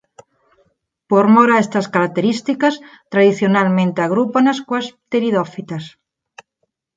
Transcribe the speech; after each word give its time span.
Por 1.09 1.25
mor 1.35 1.49
a 1.55 1.61
estas 1.65 1.87
características 1.95 2.75
tradicionalmente 3.13 3.99
agrúpanas 4.01 4.57
coas 4.67 4.87
"pteridófitas". 5.09 5.83